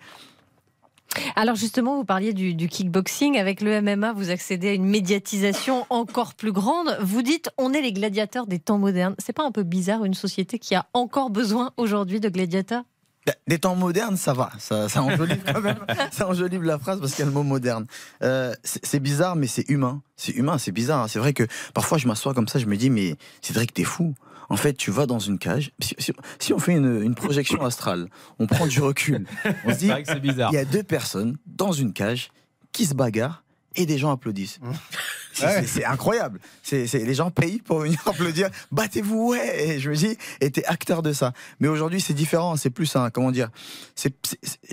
Alors 1.36 1.56
justement, 1.56 1.96
vous 1.96 2.04
parliez 2.04 2.32
du, 2.32 2.68
kickboxing. 2.68 3.38
Avec 3.38 3.60
le 3.60 3.80
MMA, 3.80 4.12
vous 4.12 4.30
accédez 4.30 4.70
à 4.70 4.72
une 4.72 4.86
médiatisation 4.86 5.86
encore 5.90 6.34
plus 6.34 6.52
grande. 6.52 6.96
Vous 7.00 7.22
dites, 7.22 7.50
on 7.58 7.72
est 7.72 7.80
les 7.80 7.92
gladiateurs 7.92 8.46
des 8.46 8.58
temps 8.58 8.78
modernes. 8.78 9.14
C'est 9.18 9.32
pas 9.32 9.44
un 9.44 9.52
peu 9.52 9.62
bizarre 9.62 10.04
une 10.04 10.14
société 10.14 10.58
qui 10.58 10.74
a 10.74 10.86
encore 10.94 11.30
besoin 11.30 11.72
aujourd'hui 11.76 12.20
de 12.20 12.28
gladiateurs? 12.28 12.84
Bah, 13.26 13.34
Des 13.46 13.58
temps 13.58 13.76
modernes, 13.76 14.16
ça 14.16 14.32
va. 14.32 14.50
Ça, 14.58 14.88
ça 14.88 15.02
enjolive 15.02 15.42
quand 15.46 15.60
même. 15.60 15.78
ça 16.12 16.28
enjolive 16.28 16.62
la 16.62 16.78
phrase 16.78 16.98
parce 17.00 17.12
qu'il 17.12 17.20
y 17.20 17.28
a 17.28 17.30
le 17.30 17.34
mot 17.34 17.42
moderne. 17.42 17.86
Euh, 18.22 18.54
c'est 18.64 19.00
bizarre, 19.00 19.36
mais 19.36 19.46
c'est 19.46 19.68
humain. 19.68 20.02
C'est 20.16 20.32
humain, 20.32 20.58
c'est 20.58 20.72
bizarre. 20.72 21.08
C'est 21.10 21.18
vrai 21.18 21.34
que 21.34 21.44
parfois 21.74 21.98
je 21.98 22.08
m'assois 22.08 22.32
comme 22.32 22.48
ça, 22.48 22.58
je 22.58 22.66
me 22.66 22.76
dis, 22.76 22.90
mais 22.90 23.16
Cédric, 23.42 23.74
t'es 23.74 23.84
fou. 23.84 24.14
En 24.50 24.56
fait, 24.56 24.72
tu 24.74 24.90
vas 24.90 25.06
dans 25.06 25.18
une 25.18 25.38
cage. 25.38 25.72
Si, 25.78 25.94
si- 25.98 26.12
si 26.38 26.52
on 26.54 26.58
fait 26.58 26.72
une, 26.72 27.02
une 27.02 27.14
projection 27.14 27.62
astrale, 27.64 28.08
on 28.38 28.46
prend 28.46 28.66
du 28.66 28.80
recul. 28.80 29.26
On 29.64 29.72
se 29.74 29.78
dit, 29.78 29.88
il 30.50 30.54
y 30.54 30.58
a 30.58 30.64
deux 30.64 30.82
personnes 30.82 31.36
dans 31.46 31.72
une 31.72 31.92
cage 31.92 32.30
qui 32.72 32.86
se 32.86 32.94
bagarrent 32.94 33.44
et 33.76 33.84
des 33.86 33.98
gens 33.98 34.10
applaudissent. 34.10 34.58
C'est- 35.66 35.84
incroyable. 35.84 36.40
C'est 36.62 36.86
les 36.92 37.14
gens 37.14 37.30
payent 37.30 37.58
pour 37.60 37.80
venir 37.80 37.98
applaudir. 38.06 38.48
Battez-vous, 38.72 39.30
ouais. 39.30 39.68
Et 39.68 39.80
je 39.80 39.90
me 39.90 39.94
dis, 39.94 40.16
et 40.40 40.50
t'es 40.50 40.64
acteur 40.66 41.02
de 41.02 41.12
ça. 41.12 41.32
Mais 41.60 41.68
aujourd'hui, 41.68 42.00
c'est 42.00 42.14
différent. 42.14 42.56
C'est 42.56 42.70
plus 42.70 42.94
un, 42.96 43.10
comment 43.10 43.30
dire, 43.30 43.48
c'est, 43.94 44.14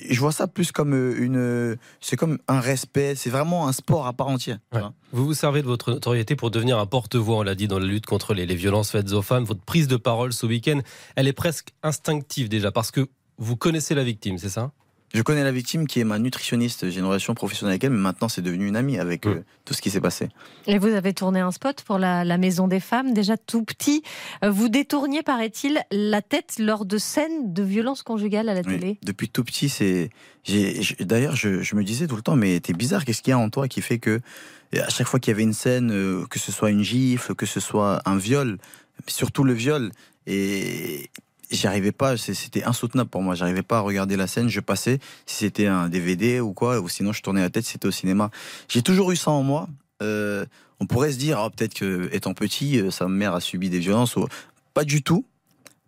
je 0.09 0.19
vois 0.19 0.31
ça 0.31 0.47
plus 0.47 0.71
comme 0.71 0.93
euh, 0.93 1.15
une, 1.17 1.37
euh, 1.37 1.75
c'est 2.01 2.15
comme 2.17 2.39
un 2.47 2.59
respect. 2.59 3.15
C'est 3.15 3.29
vraiment 3.29 3.67
un 3.67 3.71
sport 3.73 4.07
à 4.07 4.13
part 4.13 4.27
entière. 4.27 4.59
Ouais. 4.73 4.81
Vous 5.11 5.25
vous 5.25 5.33
servez 5.33 5.61
de 5.61 5.67
votre 5.67 5.91
notoriété 5.91 6.35
pour 6.35 6.51
devenir 6.51 6.77
un 6.79 6.85
porte-voix, 6.85 7.37
on 7.37 7.43
l'a 7.43 7.55
dit, 7.55 7.67
dans 7.67 7.79
la 7.79 7.85
lutte 7.85 8.05
contre 8.05 8.33
les, 8.33 8.45
les 8.45 8.55
violences 8.55 8.91
faites 8.91 9.11
aux 9.13 9.21
femmes. 9.21 9.45
Votre 9.45 9.61
prise 9.61 9.87
de 9.87 9.95
parole 9.97 10.33
ce 10.33 10.45
week-end, 10.45 10.79
elle 11.15 11.27
est 11.27 11.33
presque 11.33 11.69
instinctive 11.83 12.49
déjà, 12.49 12.71
parce 12.71 12.91
que 12.91 13.07
vous 13.37 13.55
connaissez 13.55 13.95
la 13.95 14.03
victime, 14.03 14.37
c'est 14.37 14.49
ça? 14.49 14.71
Je 15.15 15.21
connais 15.21 15.45
la 15.45 15.51
victime 15.53 15.87
qui 15.87 16.01
est 16.01 16.03
ma 16.03 16.19
nutritionniste. 16.19 16.89
J'ai 16.89 16.99
une 16.99 17.05
relation 17.05 17.33
professionnelle 17.35 17.71
avec 17.71 17.85
elle, 17.85 17.91
mais 17.91 17.99
maintenant 18.01 18.27
c'est 18.27 18.41
devenu 18.41 18.67
une 18.67 18.75
amie 18.75 18.99
avec 18.99 19.25
euh, 19.25 19.45
tout 19.63 19.73
ce 19.73 19.81
qui 19.81 19.89
s'est 19.89 20.01
passé. 20.01 20.27
Et 20.67 20.77
vous 20.77 20.89
avez 20.89 21.13
tourné 21.13 21.39
un 21.39 21.51
spot 21.51 21.83
pour 21.83 21.99
la, 21.99 22.25
la 22.25 22.37
Maison 22.37 22.67
des 22.67 22.81
Femmes, 22.81 23.13
déjà 23.13 23.37
tout 23.37 23.63
petit. 23.63 24.03
Euh, 24.43 24.51
Vous 24.51 24.67
détourniez, 24.67 25.23
paraît-il, 25.23 25.79
la 25.89 26.21
tête 26.21 26.55
lors 26.59 26.83
de 26.85 26.97
scènes 26.97 27.53
de 27.53 27.63
violence 27.63 28.03
conjugale 28.03 28.49
à 28.49 28.53
la 28.53 28.59
Oui. 28.67 28.77
télé. 28.77 28.99
Depuis 29.05 29.29
tout 29.29 29.45
petit, 29.45 29.69
c'est. 29.69 30.09
D'ailleurs, 30.99 31.37
je, 31.37 31.61
je 31.61 31.75
me 31.75 31.85
disais 31.85 32.07
tout 32.07 32.17
le 32.17 32.21
temps, 32.21 32.35
mais 32.35 32.59
t'es 32.59 32.73
bizarre, 32.73 33.05
qu'est-ce 33.05 33.21
qu'il 33.21 33.31
y 33.31 33.33
a 33.33 33.39
en 33.39 33.49
toi 33.49 33.69
qui 33.69 33.81
fait 33.81 33.99
que 33.99 34.19
à 34.77 34.89
chaque 34.89 35.07
fois 35.07 35.21
qu'il 35.21 35.31
y 35.31 35.33
avait 35.33 35.43
une 35.43 35.53
scène, 35.53 35.91
euh, 35.93 36.25
que 36.29 36.39
ce 36.39 36.51
soit 36.51 36.71
une 36.71 36.83
gifle, 36.83 37.35
que 37.35 37.45
ce 37.45 37.61
soit 37.61 38.01
un 38.05 38.17
viol, 38.17 38.57
surtout 39.07 39.45
le 39.45 39.53
viol, 39.53 39.91
et 40.27 41.09
j'y 41.51 41.67
arrivais 41.67 41.91
pas, 41.91 42.17
c'était 42.17 42.63
insoutenable 42.63 43.09
pour 43.09 43.21
moi. 43.21 43.35
J'arrivais 43.35 43.63
pas 43.63 43.77
à 43.77 43.81
regarder 43.81 44.15
la 44.15 44.27
scène, 44.27 44.49
je 44.49 44.59
passais, 44.59 44.99
si 45.25 45.37
c'était 45.37 45.67
un 45.67 45.89
DVD 45.89 46.39
ou 46.39 46.53
quoi, 46.53 46.79
ou 46.79 46.89
sinon 46.89 47.13
je 47.13 47.21
tournais 47.21 47.41
la 47.41 47.49
tête, 47.49 47.65
c'était 47.65 47.87
au 47.87 47.91
cinéma. 47.91 48.29
J'ai 48.67 48.81
toujours 48.81 49.11
eu 49.11 49.15
ça 49.15 49.31
en 49.31 49.43
moi. 49.43 49.67
Euh, 50.01 50.45
on 50.79 50.85
pourrait 50.85 51.11
se 51.11 51.17
dire, 51.17 51.39
ah, 51.39 51.49
peut-être 51.49 51.73
que 51.73 52.09
étant 52.11 52.33
petit, 52.33 52.79
euh, 52.79 52.91
sa 52.91 53.07
mère 53.07 53.33
a 53.33 53.39
subi 53.39 53.69
des 53.69 53.79
violences. 53.79 54.15
Ou... 54.15 54.27
Pas 54.73 54.83
du 54.83 55.03
tout. 55.03 55.25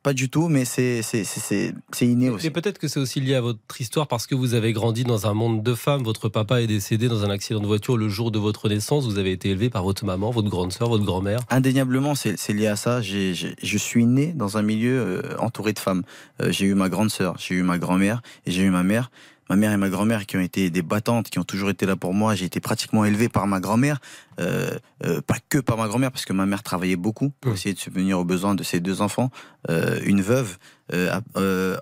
Pas 0.07 0.13
du 0.13 0.29
tout, 0.29 0.47
mais 0.47 0.63
c'est 0.63 1.01
c'est- 1.01 1.25
c'est- 1.25 1.41
c'est- 1.41 1.73
c'est 1.91 2.07
inné 2.07 2.29
aussi. 2.29 2.47
Et 2.47 2.49
peut-être 2.49 2.77
que 2.79 2.87
c'est 2.87 3.01
aussi 3.01 3.19
lié 3.19 3.35
à 3.35 3.41
votre 3.41 3.81
histoire 3.81 4.07
parce 4.07 4.25
que 4.25 4.35
vous 4.35 4.53
avez 4.53 4.71
grandi 4.71 5.03
dans 5.03 5.27
un 5.27 5.33
monde 5.33 5.63
de 5.63 5.75
femmes. 5.75 6.01
Votre 6.03 6.29
papa 6.29 6.61
est 6.61 6.67
décédé 6.67 7.09
dans 7.09 7.25
un 7.25 7.29
accident 7.29 7.59
de 7.59 7.67
voiture 7.67 7.97
le 7.97 8.07
jour 8.07 8.31
de 8.31 8.39
votre 8.39 8.69
naissance. 8.69 9.03
Vous 9.03 9.17
avez 9.17 9.33
été 9.33 9.49
élevé 9.49 9.69
par 9.69 9.83
votre 9.83 10.05
maman, 10.05 10.31
votre 10.31 10.47
grande 10.47 10.71
sœur, 10.71 10.87
votre 10.87 11.03
grand-mère. 11.03 11.41
Indéniablement, 11.49 12.15
c'est 12.15 12.37
lié 12.53 12.67
à 12.67 12.77
ça. 12.77 13.01
Je 13.01 13.77
suis 13.77 14.05
né 14.05 14.27
dans 14.27 14.57
un 14.57 14.61
milieu 14.61 14.97
euh, 14.97 15.21
entouré 15.39 15.73
de 15.73 15.79
femmes. 15.79 16.03
Euh, 16.41 16.53
j'ai 16.53 16.67
eu 16.67 16.73
ma 16.73 16.87
grande 16.87 17.09
sœur, 17.09 17.35
j'ai 17.37 17.55
eu 17.55 17.63
ma 17.63 17.77
grand-mère 17.77 18.21
et 18.45 18.51
j'ai 18.51 18.63
eu 18.63 18.69
ma 18.69 18.83
mère. 18.83 19.11
Ma 19.49 19.55
mère 19.55 19.71
et 19.71 19.77
ma 19.77 19.89
grand-mère 19.89 20.25
qui 20.25 20.35
ont 20.37 20.41
été 20.41 20.69
des 20.69 20.81
battantes, 20.81 21.29
qui 21.29 21.39
ont 21.39 21.43
toujours 21.43 21.69
été 21.69 21.85
là 21.85 21.95
pour 21.95 22.13
moi. 22.13 22.35
J'ai 22.35 22.45
été 22.45 22.59
pratiquement 22.59 23.05
élevé 23.05 23.29
par 23.29 23.47
ma 23.47 23.59
grand-mère, 23.59 23.99
euh, 24.39 24.71
euh, 25.05 25.21
pas 25.21 25.37
que 25.49 25.57
par 25.59 25.77
ma 25.77 25.87
grand-mère, 25.87 26.11
parce 26.11 26.25
que 26.25 26.33
ma 26.33 26.45
mère 26.45 26.63
travaillait 26.63 26.95
beaucoup 26.97 27.31
pour 27.41 27.53
essayer 27.53 27.73
de 27.73 27.79
subvenir 27.79 28.19
aux 28.19 28.25
besoins 28.25 28.55
de 28.55 28.63
ses 28.63 28.79
deux 28.79 29.01
enfants. 29.01 29.31
Euh, 29.69 29.99
une 30.05 30.21
veuve 30.21 30.57
à, 30.93 31.21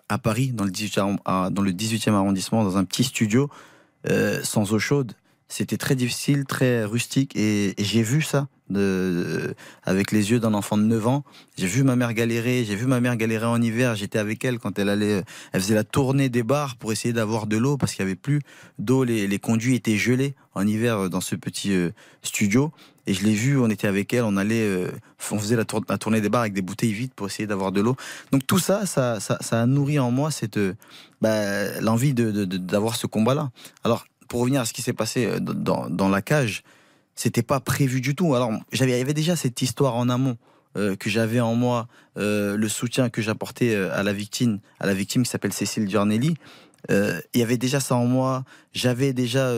à 0.09 0.17
Paris, 0.17 0.51
dans 0.53 0.63
le 0.63 0.71
18e, 0.71 0.99
arron- 0.99 1.17
à- 1.25 1.49
dans 1.51 1.61
le 1.61 1.71
18e 1.71 2.13
arrondissement, 2.13 2.63
dans 2.63 2.77
un 2.77 2.83
petit 2.85 3.03
studio, 3.03 3.49
sans 4.43 4.71
eau 4.73 4.79
chaude. 4.79 5.13
C'était 5.57 5.77
très 5.77 5.95
difficile, 5.95 6.43
très 6.43 6.83
rustique, 6.83 7.33
et, 7.37 7.75
j'ai 7.77 8.03
vu 8.03 8.21
ça 8.21 8.49
de, 8.69 9.55
avec 9.83 10.11
les 10.11 10.31
yeux 10.31 10.41
d'un 10.41 10.53
enfant 10.53 10.75
de 10.75 10.83
9 10.83 11.07
ans. 11.07 11.23
J'ai 11.57 11.65
vu 11.65 11.83
ma 11.83 11.95
mère 11.95 12.11
galérer, 12.11 12.65
j'ai 12.65 12.75
vu 12.75 12.87
ma 12.87 12.99
mère 12.99 13.15
galérer 13.15 13.45
en 13.45 13.61
hiver. 13.61 13.95
J'étais 13.95 14.19
avec 14.19 14.43
elle 14.43 14.59
quand 14.59 14.77
elle 14.79 14.89
allait, 14.89 15.23
elle 15.53 15.61
faisait 15.61 15.75
la 15.75 15.85
tournée 15.85 16.27
des 16.27 16.43
bars 16.43 16.75
pour 16.75 16.91
essayer 16.91 17.13
d'avoir 17.13 17.47
de 17.47 17.55
l'eau 17.55 17.77
parce 17.77 17.93
qu'il 17.93 18.01
y 18.01 18.05
avait 18.05 18.15
plus 18.15 18.41
d'eau. 18.79 19.05
Les, 19.05 19.27
les 19.27 19.39
conduits 19.39 19.75
étaient 19.75 19.95
gelés 19.95 20.35
en 20.55 20.67
hiver 20.67 21.09
dans 21.09 21.21
ce 21.21 21.37
petit 21.37 21.71
euh, 21.71 21.91
studio. 22.21 22.73
Et 23.07 23.13
je 23.13 23.23
l'ai 23.23 23.33
vu, 23.33 23.57
on 23.57 23.69
était 23.69 23.87
avec 23.87 24.13
elle, 24.13 24.23
on 24.23 24.35
allait, 24.35 24.67
euh, 24.67 24.91
on 25.31 25.39
faisait 25.39 25.55
la, 25.55 25.63
tour- 25.63 25.85
la 25.87 25.97
tournée 25.97 26.19
des 26.19 26.29
bars 26.29 26.41
avec 26.41 26.53
des 26.53 26.63
bouteilles 26.63 26.91
vides 26.91 27.13
pour 27.13 27.27
essayer 27.27 27.47
d'avoir 27.47 27.71
de 27.71 27.79
l'eau. 27.79 27.95
Donc 28.33 28.45
tout 28.45 28.59
ça, 28.59 28.85
ça, 28.85 29.21
ça, 29.21 29.37
a 29.61 29.65
nourri 29.67 29.99
en 29.99 30.11
moi 30.11 30.31
cette, 30.31 30.57
euh, 30.57 30.73
bah, 31.21 31.79
l'envie 31.79 32.13
de- 32.13 32.43
d'avoir 32.43 32.95
ce 32.95 33.07
combat-là. 33.07 33.51
Alors, 33.85 34.05
pour 34.27 34.41
revenir 34.41 34.61
à 34.61 34.65
ce 34.65 34.73
qui 34.73 34.81
s'est 34.81 34.93
passé 34.93 35.25
euh, 35.25 35.39
dans, 35.39 35.89
dans 35.89 36.09
la 36.09 36.21
cage, 36.21 36.63
c'était 37.15 37.43
pas 37.43 37.59
prévu 37.59 38.01
du 38.01 38.15
tout. 38.15 38.35
Alors, 38.35 38.51
j'avais, 38.71 38.91
il 38.91 38.97
y 38.97 39.01
avait 39.01 39.13
déjà 39.13 39.35
cette 39.35 39.61
histoire 39.61 39.95
en 39.95 40.09
amont 40.09 40.37
euh, 40.77 40.95
que 40.95 41.09
j'avais 41.09 41.39
en 41.39 41.55
moi, 41.55 41.87
euh, 42.17 42.57
le 42.57 42.67
soutien 42.67 43.09
que 43.09 43.21
j'apportais 43.21 43.75
à 43.75 44.03
la 44.03 44.13
victime, 44.13 44.59
à 44.79 44.85
la 44.85 44.93
victime 44.93 45.23
qui 45.23 45.29
s'appelle 45.29 45.53
Cécile 45.53 45.89
Giornelli. 45.89 46.35
Il 46.89 47.39
y 47.39 47.41
avait 47.41 47.57
déjà 47.57 47.79
ça 47.79 47.95
en 47.95 48.05
moi. 48.05 48.43
J'avais 48.73 49.11
déjà 49.11 49.51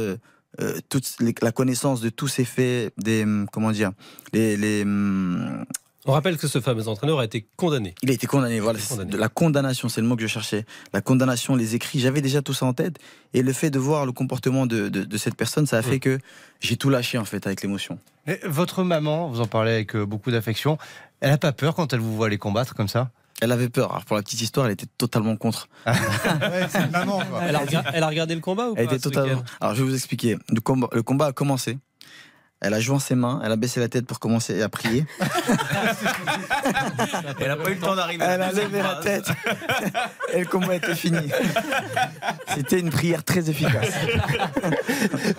toute 0.87 1.17
la 1.41 1.51
connaissance 1.51 1.99
de 1.99 2.07
tous 2.07 2.29
ces 2.29 2.45
faits, 2.45 2.93
des 2.97 3.23
hum, 3.23 3.47
comment 3.51 3.71
dire, 3.71 3.91
les, 4.31 4.55
les 4.55 4.83
hum, 4.83 5.65
On 6.07 6.13
rappelle 6.13 6.37
que 6.37 6.47
ce 6.47 6.59
fameux 6.61 6.87
entraîneur 6.87 7.19
a 7.19 7.25
été 7.25 7.45
condamné. 7.57 7.93
il 8.01 8.09
a 8.09 8.13
été 8.13 8.27
condamné, 8.27 8.59
voilà. 8.59 8.79
c'est- 8.79 8.89
Condamné. 8.89 9.11
de 9.11 9.17
La 9.17 9.27
condamnation, 9.29 9.89
c'est 9.89 10.01
le 10.01 10.07
mot 10.07 10.15
que 10.15 10.21
je 10.21 10.27
cherchais. 10.27 10.65
La 10.93 11.01
condamnation, 11.01 11.55
les 11.55 11.75
écrits, 11.75 11.99
j'avais 11.99 12.21
déjà 12.21 12.41
tout 12.41 12.53
ça 12.53 12.65
en 12.65 12.73
tête. 12.73 12.97
Et 13.33 13.41
le 13.41 13.51
fait 13.53 13.69
de 13.69 13.77
voir 13.79 14.05
le 14.05 14.11
comportement 14.13 14.65
de, 14.65 14.87
de- 14.89 15.03
de 15.03 15.17
cette 15.17 15.35
personne, 15.35 15.67
ça 15.67 15.77
a 15.77 15.81
fait 15.81 15.99
que 15.99 16.17
j'ai 16.61 16.77
tout 16.77 16.89
lâché, 16.89 17.17
en 17.17 17.25
fait, 17.25 17.45
avec 17.45 17.61
l'émotion. 17.61 17.99
Et 18.25 18.39
votre 18.45 18.83
maman, 18.83 19.29
vous 19.29 19.41
en 19.41 19.47
parlez 19.47 19.71
avec 19.73 19.95
euh, 19.95 20.05
beaucoup 20.05 20.31
d'affection, 20.31 20.77
elle 21.19 21.31
a 21.31 21.37
pas 21.37 21.51
peur 21.51 21.75
quand 21.75 21.91
elle 21.93 21.99
vous 21.99 22.15
voit 22.15 22.29
les 22.29 22.37
combattre 22.37 22.73
comme 22.73 22.87
ça? 22.87 23.11
Elle 23.39 23.51
avait 23.51 23.69
peur. 23.69 23.91
Alors, 23.91 24.05
pour 24.05 24.15
la 24.15 24.23
petite 24.23 24.41
histoire, 24.41 24.65
elle 24.65 24.71
était 24.73 24.87
totalement 24.97 25.35
contre. 25.35 25.67
Ouais, 25.85 26.67
maman, 26.91 27.21
quoi. 27.29 27.41
Elle 27.43 27.55
a, 27.55 27.59
rega- 27.59 27.83
elle 27.93 28.03
a 28.03 28.07
regardé 28.07 28.33
le 28.33 28.41
combat 28.41 28.69
ou 28.69 28.73
pas 28.75 28.79
Elle 28.81 28.87
était 28.87 28.97
totalement. 28.99 29.43
Alors, 29.61 29.75
je 29.75 29.83
vais 29.83 29.89
vous 29.89 29.95
expliquer. 29.95 30.37
Le 30.49 30.59
combat, 30.61 30.87
le 30.91 31.03
combat 31.03 31.27
a 31.27 31.31
commencé. 31.33 31.77
Elle 32.59 32.73
a 32.73 32.79
joint 32.79 32.97
ses 32.99 33.13
mains, 33.15 33.39
elle 33.43 33.51
a 33.51 33.55
baissé 33.55 33.79
la 33.79 33.87
tête 33.87 34.05
pour 34.07 34.19
commencer 34.19 34.61
à 34.63 34.69
prier. 34.69 35.05
Elle 37.39 37.47
n'a 37.49 37.55
pas 37.55 37.69
eu 37.69 37.75
le 37.75 37.79
temps 37.79 37.95
d'arriver. 37.95 38.23
à 38.23 38.31
Elle 38.33 38.41
a 38.41 38.51
levé 38.51 38.79
la 38.81 38.95
tête. 38.95 39.27
Et 40.33 40.39
le 40.39 40.45
combat 40.45 40.75
était 40.75 40.95
fini. 40.95 41.17
C'était 42.55 42.79
une 42.79 42.89
prière 42.89 43.23
très 43.23 43.49
efficace. 43.49 43.89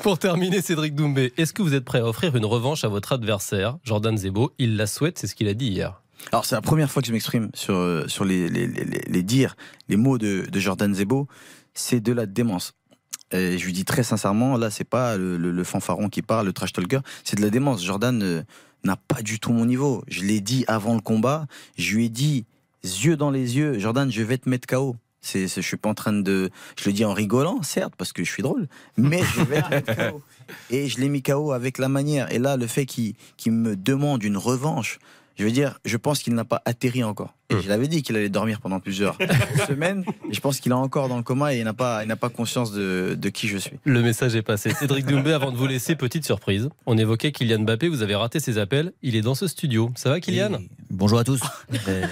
Pour 0.02 0.18
terminer, 0.18 0.60
Cédric 0.62 0.94
Doumbé, 0.94 1.32
est-ce 1.37 1.52
que 1.52 1.62
vous 1.62 1.75
êtes 1.75 1.84
prêt 1.84 1.98
à 1.98 2.04
offrir 2.06 2.37
une 2.37 2.44
revanche 2.44 2.84
à 2.84 2.88
votre 2.88 3.12
adversaire, 3.12 3.76
Jordan 3.84 4.16
Zebo? 4.16 4.52
Il 4.58 4.76
la 4.76 4.87
souhaite, 4.87 5.18
c'est 5.18 5.26
ce 5.26 5.34
qu'il 5.34 5.48
a 5.48 5.54
dit 5.54 5.66
hier. 5.68 6.00
Alors, 6.32 6.44
c'est 6.44 6.54
la 6.54 6.60
première 6.62 6.90
fois 6.90 7.02
que 7.02 7.08
je 7.08 7.12
m'exprime 7.12 7.50
sur, 7.54 7.75
euh, 7.75 8.06
sur 8.08 8.25
les, 8.25 8.48
les, 8.48 8.66
les, 8.66 8.84
les- 8.84 9.04
les 9.08 9.22
dires, 9.22 9.56
les 9.88 9.96
mots 9.96 10.18
de, 10.18 10.46
de 10.50 10.60
Jordan 10.60 10.94
Zebo. 10.94 11.26
C'est 11.75 12.00
de 12.00 12.12
la 12.12 12.26
démence. 12.26 12.72
Et 13.32 13.58
je 13.58 13.64
lui 13.66 13.73
dis 13.73 13.85
très 13.85 14.02
sincèrement, 14.02 14.56
là, 14.56 14.70
c'est 14.70 14.85
pas 14.88 15.16
le, 15.16 15.37
le- 15.37 15.50
le 15.50 15.64
fanfaron 15.64 16.08
qui 16.08 16.23
parle, 16.23 16.47
le 16.47 16.52
trash 16.52 16.73
talker, 16.73 17.00
c'est 17.25 17.37
de 17.37 17.42
la 17.42 17.50
démence. 17.50 17.85
Jordan 17.85 18.23
euh, 18.23 18.42
n'a 18.85 18.97
pas 18.97 19.20
du 19.23 19.38
tout 19.38 19.52
mon 19.52 19.66
niveau. 19.66 20.02
Je 20.08 20.23
l'ai 20.23 20.40
dit 20.40 20.64
avant 20.66 20.94
le 20.94 21.00
combat. 21.00 21.47
Je 21.76 21.94
lui 21.97 22.06
ai 22.06 22.08
dit, 22.08 22.47
yeux 22.85 23.16
dans 23.16 23.30
les 23.30 23.56
yeux, 23.56 23.78
Jordan, 23.78 24.11
je 24.11 24.23
vais 24.23 24.38
te 24.38 24.49
mettre 24.49 24.66
KO. 24.66 24.97
C'est, 25.20 25.49
je 25.49 25.61
suis 25.61 25.76
pas 25.76 25.88
en 25.90 25.94
train 25.94 26.12
de. 26.12 26.49
Je 26.80 26.87
le 26.88 26.92
dis 26.92 27.04
en 27.04 27.12
rigolant, 27.12 27.61
certes, 27.62 27.92
parce 27.99 28.12
que 28.12 28.23
je 28.25 28.30
suis 28.30 28.42
drôle, 28.42 28.68
mais 28.97 29.20
je 29.35 29.42
vais 29.42 29.61
te 29.62 29.68
mettre 29.70 30.11
KO. 30.11 30.23
Et 30.70 30.88
je 30.88 30.99
l'ai 31.00 31.08
mis 31.11 31.23
KO 31.23 31.52
avec 31.52 31.76
la 31.76 31.88
manière. 31.88 32.32
Et 32.32 32.38
là, 32.38 32.56
le 32.56 32.66
fait 32.66 32.87
qu'il, 32.87 33.14
qu'il 33.37 33.52
me 33.52 33.76
demande 33.76 34.23
une 34.23 34.37
revanche, 34.38 34.99
je 35.38 35.45
veux 35.45 35.52
dire, 35.52 35.78
je 35.85 35.97
pense 35.97 36.18
qu'il 36.18 36.35
n'a 36.35 36.45
pas 36.45 36.62
atterri 36.64 37.04
encore. 37.04 37.35
Et 37.49 37.61
je 37.62 37.68
l'avais 37.68 37.87
dit 37.87 38.02
qu'il 38.02 38.16
allait 38.16 38.28
dormir 38.28 38.61
pendant 38.61 38.80
plusieurs 38.80 39.16
semaines. 39.68 40.04
Et 40.28 40.35
je 40.35 40.40
pense 40.40 40.59
qu'il 40.59 40.73
est 40.73 40.75
encore 40.75 41.09
dans 41.09 41.16
le 41.16 41.23
coma 41.23 41.54
et 41.54 41.59
il 41.59 41.64
n'a 41.64 41.73
pas, 41.73 42.02
il 42.02 42.09
n'a 42.09 42.16
pas 42.16 42.28
conscience 42.28 42.73
de, 42.73 43.16
de 43.18 43.28
qui 43.28 43.47
je 43.47 43.57
suis. 43.57 43.76
Le 43.85 44.02
message 44.02 44.35
est 44.35 44.42
passé. 44.42 44.71
Cédric 44.71 45.07
Doumbé, 45.07 45.33
avant 45.33 45.52
de 45.52 45.57
vous 45.57 45.68
laisser, 45.68 45.95
petite 45.95 46.25
surprise. 46.25 46.68
On 46.87 46.99
évoquait 46.99 47.30
Kylian 47.30 47.61
Mbappé, 47.61 47.88
vous 47.88 48.02
avez 48.02 48.16
raté 48.16 48.40
ses 48.40 48.59
appels. 48.59 48.92
Il 49.02 49.14
est 49.14 49.21
dans 49.21 49.37
ce 49.37 49.47
studio. 49.47 49.92
Ça 49.95 50.11
va, 50.11 50.21
Kylian 50.21 50.54
Et 50.54 50.68
Bonjour 50.90 51.18
à 51.18 51.25
tous. 51.25 51.40
Euh, 51.87 52.04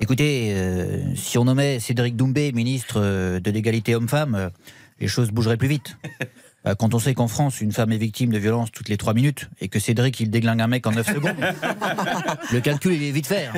écoutez, 0.00 0.52
euh, 0.52 1.14
si 1.14 1.38
on 1.38 1.44
nommait 1.44 1.78
Cédric 1.78 2.16
Doumbé 2.16 2.50
ministre 2.52 2.94
euh, 2.96 3.40
de 3.40 3.50
l'égalité 3.50 3.94
homme-femme, 3.94 4.50
les 4.98 5.08
choses 5.08 5.30
bougeraient 5.30 5.56
plus 5.56 5.68
vite. 5.68 5.96
Euh, 6.66 6.74
Quand 6.74 6.92
on 6.94 6.98
sait 6.98 7.14
qu'en 7.14 7.26
France, 7.28 7.60
une 7.62 7.72
femme 7.72 7.90
est 7.92 7.96
victime 7.96 8.30
de 8.30 8.38
violence 8.38 8.70
toutes 8.70 8.88
les 8.90 8.96
3 8.98 9.14
minutes 9.14 9.48
et 9.60 9.68
que 9.68 9.78
Cédric, 9.78 10.20
il 10.20 10.30
déglingue 10.30 10.60
un 10.60 10.66
mec 10.66 10.86
en 10.86 10.92
9 10.92 11.06
secondes, 11.14 11.34
le 12.52 12.60
calcul, 12.60 12.92
il 12.92 13.02
est 13.04 13.10
vite 13.12 13.26
fait. 13.26 13.46
hein. 13.46 13.52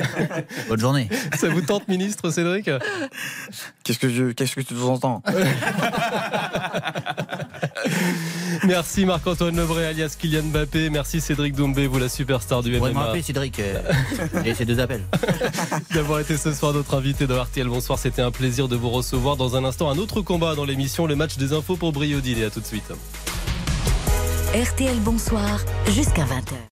Bonne 0.69 0.79
journée. 0.79 1.09
Ça 1.37 1.49
vous 1.49 1.61
tente, 1.61 1.87
ministre 1.89 2.29
Cédric? 2.31 2.69
Qu'est-ce 3.83 3.99
que 3.99 4.07
je, 4.09 4.31
qu'est-ce 4.31 4.55
que 4.55 4.61
tu 4.61 4.73
entends? 4.75 5.21
Merci 8.63 9.05
Marc-Antoine 9.05 9.55
Lebray, 9.55 9.85
alias 9.85 10.15
Kylian 10.19 10.43
Mbappé. 10.43 10.89
Merci 10.89 11.21
Cédric 11.21 11.55
Doumbé, 11.55 11.87
vous 11.87 11.99
la 11.99 12.09
superstar 12.09 12.63
du 12.63 12.71
Vous 12.71 12.77
pourrez 12.77 12.91
me 12.91 12.95
MMA, 12.95 13.05
rappeler, 13.05 13.21
Cédric, 13.21 13.59
euh, 13.59 13.81
et 14.45 14.53
ces 14.53 14.65
deux 14.65 14.79
appels. 14.79 15.03
d'avoir 15.93 16.19
été 16.19 16.37
ce 16.37 16.53
soir 16.53 16.73
notre 16.73 16.95
invité 16.95 17.27
dans 17.27 17.41
RTL. 17.41 17.67
Bonsoir, 17.67 17.99
c'était 17.99 18.21
un 18.21 18.31
plaisir 18.31 18.67
de 18.67 18.75
vous 18.75 18.89
recevoir. 18.89 19.37
Dans 19.37 19.55
un 19.55 19.65
instant, 19.65 19.89
un 19.89 19.97
autre 19.97 20.21
combat 20.21 20.55
dans 20.55 20.65
l'émission, 20.65 21.07
le 21.07 21.15
match 21.15 21.37
des 21.37 21.53
infos 21.53 21.75
pour 21.75 21.91
Briodine. 21.91 22.39
Et 22.39 22.45
à 22.45 22.49
tout 22.49 22.61
de 22.61 22.65
suite. 22.65 22.91
RTL 24.53 24.99
Bonsoir 24.99 25.59
jusqu'à 25.87 26.23
20h. 26.23 26.72